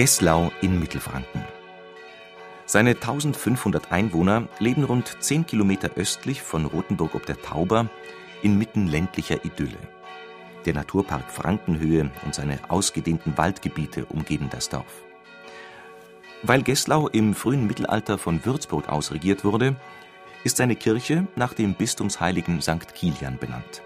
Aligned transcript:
Gesslau 0.00 0.50
in 0.62 0.80
Mittelfranken. 0.80 1.44
Seine 2.64 2.92
1500 2.92 3.92
Einwohner 3.92 4.48
leben 4.58 4.84
rund 4.84 5.14
10 5.20 5.44
Kilometer 5.44 5.90
östlich 5.94 6.40
von 6.40 6.64
Rothenburg 6.64 7.14
ob 7.14 7.26
der 7.26 7.42
Tauber 7.42 7.90
inmitten 8.40 8.86
ländlicher 8.86 9.44
Idylle. 9.44 9.76
Der 10.64 10.72
Naturpark 10.72 11.30
Frankenhöhe 11.30 12.10
und 12.24 12.34
seine 12.34 12.58
ausgedehnten 12.68 13.36
Waldgebiete 13.36 14.06
umgeben 14.06 14.48
das 14.50 14.70
Dorf. 14.70 15.04
Weil 16.42 16.62
Gesslau 16.62 17.08
im 17.08 17.34
frühen 17.34 17.66
Mittelalter 17.66 18.16
von 18.16 18.42
Würzburg 18.42 18.88
aus 18.88 19.12
regiert 19.12 19.44
wurde, 19.44 19.76
ist 20.44 20.56
seine 20.56 20.76
Kirche 20.76 21.26
nach 21.36 21.52
dem 21.52 21.74
Bistumsheiligen 21.74 22.62
St. 22.62 22.94
Kilian 22.94 23.36
benannt. 23.36 23.82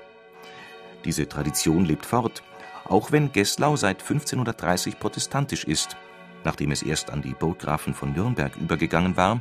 Diese 1.04 1.28
Tradition 1.28 1.84
lebt 1.84 2.06
fort, 2.06 2.45
auch 2.85 3.13
wenn 3.13 3.32
Gesslau 3.32 3.77
seit 3.77 4.01
1530 4.02 4.99
protestantisch 4.99 5.65
ist 5.65 5.96
nachdem 6.45 6.71
es 6.71 6.82
erst 6.82 7.10
an 7.10 7.23
die 7.23 7.35
Burggrafen 7.35 7.95
von 7.95 8.13
Nürnberg 8.13 8.57
übergegangen 8.57 9.16
war 9.16 9.40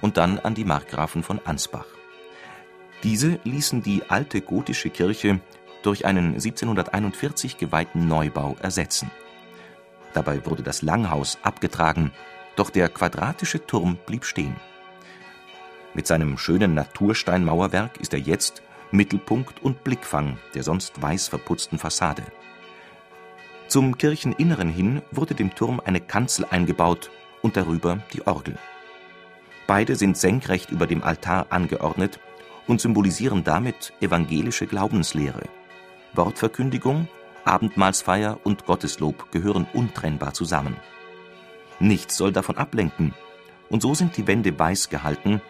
und 0.00 0.16
dann 0.16 0.38
an 0.38 0.54
die 0.54 0.64
Markgrafen 0.64 1.22
von 1.22 1.40
Ansbach. 1.44 1.86
Diese 3.02 3.40
ließen 3.44 3.82
die 3.82 4.02
alte 4.08 4.40
gotische 4.40 4.90
Kirche 4.90 5.40
durch 5.82 6.04
einen 6.04 6.34
1741 6.34 7.56
geweihten 7.56 8.06
Neubau 8.06 8.56
ersetzen. 8.60 9.10
Dabei 10.12 10.44
wurde 10.44 10.62
das 10.62 10.82
Langhaus 10.82 11.38
abgetragen, 11.42 12.12
doch 12.56 12.68
der 12.68 12.88
quadratische 12.88 13.64
Turm 13.64 13.96
blieb 14.04 14.24
stehen. 14.24 14.56
Mit 15.94 16.06
seinem 16.06 16.36
schönen 16.36 16.74
Natursteinmauerwerk 16.74 17.98
ist 18.00 18.12
er 18.12 18.20
jetzt 18.20 18.62
Mittelpunkt 18.90 19.62
und 19.62 19.82
Blickfang 19.82 20.36
der 20.54 20.62
sonst 20.62 21.00
weiß 21.00 21.28
verputzten 21.28 21.78
Fassade. 21.78 22.24
Zum 23.70 23.96
Kircheninneren 23.96 24.68
hin 24.68 25.00
wurde 25.12 25.36
dem 25.36 25.54
Turm 25.54 25.80
eine 25.84 26.00
Kanzel 26.00 26.44
eingebaut 26.50 27.08
und 27.40 27.56
darüber 27.56 28.00
die 28.12 28.26
Orgel. 28.26 28.58
Beide 29.68 29.94
sind 29.94 30.16
senkrecht 30.16 30.72
über 30.72 30.88
dem 30.88 31.04
Altar 31.04 31.46
angeordnet 31.50 32.18
und 32.66 32.80
symbolisieren 32.80 33.44
damit 33.44 33.92
evangelische 34.00 34.66
Glaubenslehre. 34.66 35.44
Wortverkündigung, 36.14 37.06
Abendmahlsfeier 37.44 38.40
und 38.42 38.66
Gotteslob 38.66 39.30
gehören 39.30 39.68
untrennbar 39.72 40.34
zusammen. 40.34 40.74
Nichts 41.78 42.16
soll 42.16 42.32
davon 42.32 42.56
ablenken, 42.56 43.14
und 43.68 43.82
so 43.82 43.94
sind 43.94 44.16
die 44.16 44.26
Wände 44.26 44.58
weiß 44.58 44.88
gehalten 44.90 45.40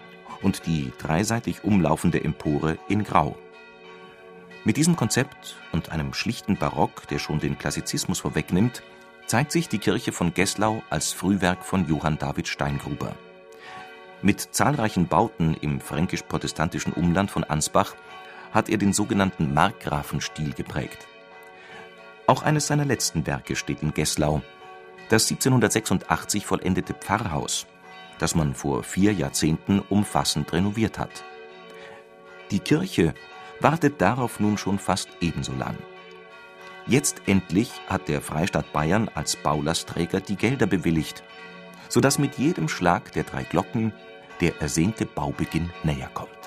und 0.42 0.66
die 0.66 0.92
dreiseitig 0.98 1.64
umlaufende 1.64 2.22
Empore 2.22 2.77
in 2.86 3.02
Grau. 3.02 3.38
Mit 4.62 4.77
diesem 4.77 4.94
Konzept 4.94 5.56
und 5.72 5.91
einem 5.91 6.12
schlichten 6.12 6.56
Barock, 6.56 7.08
der 7.08 7.19
schon 7.19 7.41
den 7.41 7.56
Klassizismus 7.56 8.20
vorwegnimmt, 8.20 8.83
zeigt 9.27 9.52
sich 9.52 9.70
die 9.70 9.78
Kirche 9.78 10.12
von 10.12 10.34
Gesslau 10.34 10.83
als 10.90 11.12
Frühwerk 11.12 11.64
von 11.64 11.89
Johann 11.89 12.18
David 12.18 12.46
Steingruber. 12.46 13.14
Mit 14.20 14.40
zahlreichen 14.40 15.08
Bauten 15.08 15.55
im 15.55 15.80
fränkisch-protestantischen 15.80 16.92
Umland 16.92 17.30
von 17.30 17.42
Ansbach 17.45 17.95
hat 18.52 18.68
er 18.68 18.77
den 18.77 18.92
sogenannten 18.92 19.55
Markgrafenstil 19.55 20.52
geprägt. 20.52 21.07
Auch 22.27 22.42
eines 22.42 22.67
seiner 22.67 22.84
letzten 22.84 23.27
Werke 23.27 23.57
steht 23.57 23.83
in 23.83 23.95
Gesslau, 23.95 24.42
das 25.08 25.30
1786 25.30 26.45
vollendete 26.45 26.92
Pfarrhaus, 26.92 27.67
das 28.18 28.34
man 28.34 28.55
vor 28.55 28.83
vier 28.83 29.14
Jahrzehnten 29.14 29.80
umfassend 29.80 30.52
renoviert 30.52 30.98
hat. 30.98 31.24
Die 32.51 32.61
Kirche 32.61 33.14
wartet 33.60 34.00
darauf 34.00 34.40
nun 34.40 34.58
schon 34.58 34.78
fast 34.78 35.08
ebenso 35.20 35.52
lang. 35.52 35.76
Jetzt 36.86 37.22
endlich 37.26 37.70
hat 37.86 38.08
der 38.08 38.20
Freistaat 38.20 38.72
Bayern 38.72 39.10
als 39.14 39.36
Baulastträger 39.36 40.20
die 40.20 40.36
Gelder 40.36 40.66
bewilligt, 40.66 41.22
sodass 41.88 42.18
mit 42.18 42.36
jedem 42.38 42.68
Schlag 42.68 43.12
der 43.12 43.24
drei 43.24 43.44
Glocken 43.44 43.92
der 44.40 44.60
ersehnte 44.60 45.06
Baubeginn 45.06 45.70
näher 45.84 46.10
kommt. 46.14 46.39